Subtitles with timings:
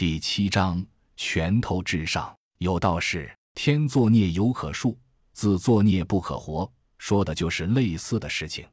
[0.00, 0.82] 第七章，
[1.18, 2.34] 拳头至上。
[2.56, 4.96] 有道是：“天作孽犹可恕，
[5.34, 8.66] 自作孽不可活。”说的就是类似的事情。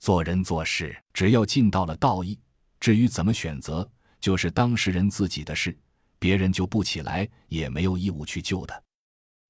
[0.00, 2.36] 做人做事，只要尽到了道义，
[2.80, 5.78] 至于怎么选择，就是当事人自己的事，
[6.18, 8.82] 别人救不起来，也没有义务去救的。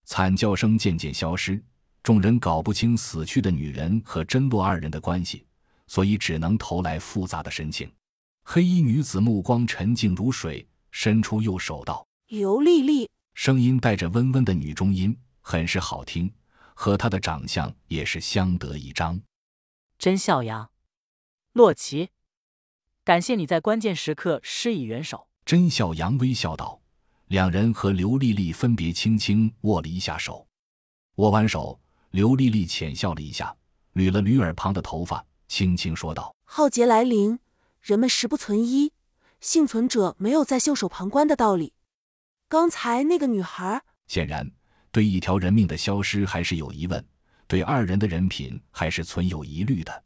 [0.04, 1.64] 惨叫声渐渐消失，
[2.02, 5.46] 众人搞不清死去的女人和真洛二人的关系，
[5.86, 7.90] 所以只能投来复杂的神情。
[8.44, 10.68] 黑衣女子目光沉静如水。
[10.98, 16.32] 伸出右手道：“刘丽丽。”声音带着温温的女中音，很是好听，
[16.72, 19.20] 和她的长相也是相得益彰。
[19.98, 20.70] 甄笑阳，
[21.52, 22.08] 洛奇，
[23.04, 25.28] 感谢你在关键时刻施以援手。
[25.44, 26.80] 甄笑阳微笑道，
[27.26, 30.48] 两人和刘丽丽分别轻轻握了一下手。
[31.16, 31.78] 握完手，
[32.12, 33.54] 刘丽丽浅笑了一下，
[33.92, 37.38] 捋了捋耳旁的头发，轻轻说道：“浩劫来临，
[37.82, 38.92] 人们十不存一。”
[39.40, 41.72] 幸存者没有再袖手旁观的道理。
[42.48, 44.50] 刚才那个女孩，显然
[44.90, 47.04] 对一条人命的消失还是有疑问，
[47.46, 50.04] 对二人的人品还是存有疑虑的。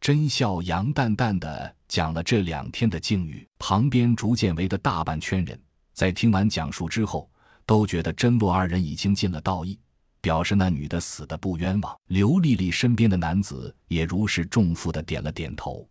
[0.00, 5.60] 甄笑阳淡淡的讲了这两天的境遇，旁边逐渐围的大半圈人，
[5.92, 7.30] 在听完讲述之后，
[7.64, 9.78] 都觉得甄洛二人已经尽了道义，
[10.20, 11.96] 表示那女的死的不冤枉。
[12.08, 15.88] 刘丽丽身边的男子也如释重负的点了点头。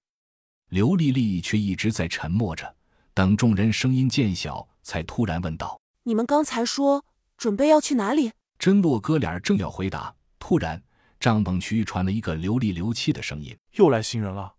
[0.71, 2.77] 刘丽丽却一直在沉默着，
[3.13, 7.03] 等众人声音渐小，才突然问道：“你们刚才说
[7.35, 10.81] 准备要去哪里？”甄洛哥俩正要回答，突然
[11.19, 14.53] 帐篷区传了一个流里流气的声音：“又来新人了，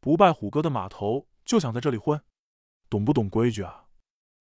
[0.00, 2.20] 不拜虎哥的码头就想在这里混，
[2.90, 3.84] 懂不懂规矩啊？”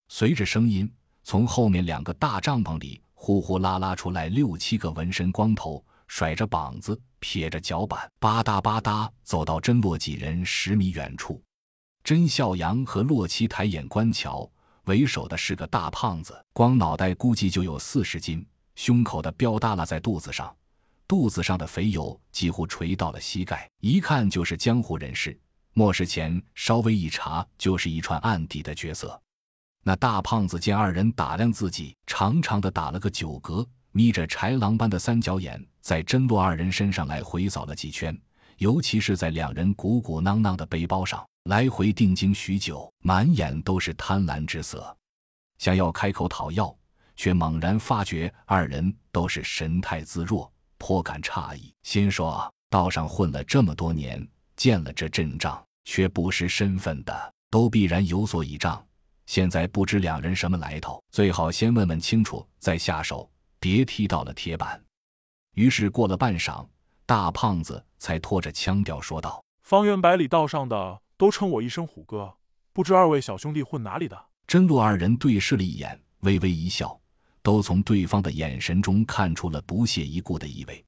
[0.09, 0.91] 随着声音，
[1.21, 5.85] 从后面两个大帐篷里呼呼啦啦出来六七个纹身光头。
[6.07, 11.41] 甩着膀子，撇着脚板，吧嗒吧嗒走到甄洛几人十米远处。
[12.03, 14.49] 甄笑阳和洛奇抬眼观瞧，
[14.85, 20.53] 为首的是个大胖子，光脑袋估计就有四十斤，胸口的标耷拉在肚子上，
[21.07, 25.39] 肚子上的肥油几乎垂到了膝盖，一看就是江湖人士。
[25.73, 29.19] 末世前稍微一查，就是一串案底的角色。
[29.81, 33.67] 那大胖子见二人打量自己，长长的打了个九格。
[33.93, 38.19] 眯着豺狼般的三角眼，在甄洛二人身上来回扫了几圈，
[38.57, 44.97] 尤其是在两人鼓鼓囊囊的背包上来回定睛许久，满眼都是贪婪之色，
[45.59, 46.75] 想要开口讨要，
[47.15, 58.83] 却猛然发觉二人都是神态自若，颇感诧异，心说：道上混了这么多年，见了这阵仗却不识身份的，都必然有所倚仗。
[59.27, 63.29] 现在不知两人什么来头，最好先问问清楚再下手。
[63.63, 64.83] 别踢到了铁板。
[65.55, 66.67] 于是过了半晌，
[67.05, 72.35] 大胖子才拖着腔调说道：“方圆百里道上的都称我一声虎哥，
[72.73, 76.99] 不知二位小兄弟混哪里的？”真洛二人对视了一眼，微微一笑，
[77.41, 80.83] 都从对方的眼神中看出了不屑一顾的意味。